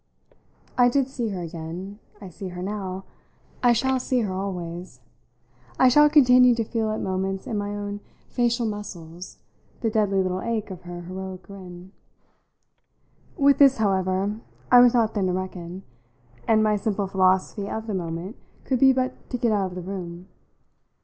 [0.79, 3.03] I did see her again; I see her now;
[3.61, 4.99] I shall see her always;
[5.77, 9.37] I shall continue to feel at moments in my own facial muscles
[9.81, 11.91] the deadly little ache of her heroic grin.
[13.37, 14.37] With this, however,
[14.71, 15.83] I was not then to reckon,
[16.47, 19.81] and my simple philosophy of the moment could be but to get out of the
[19.83, 20.29] room.